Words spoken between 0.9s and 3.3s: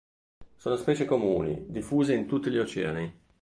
comuni, diffuse in tutti gli oceani.